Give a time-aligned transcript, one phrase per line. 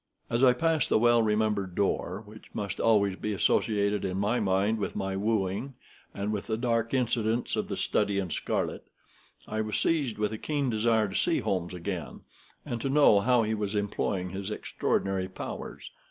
[0.31, 4.79] As I passed the well remembered door, which must always be associated in my mind
[4.79, 5.75] with my wooing,
[6.11, 8.83] and with the dark incidents of the Study in Scarlet,
[9.47, 12.21] I was seized with a keen desire to see Holmes again,
[12.65, 15.91] and to know how he was employing his extraordinary powers.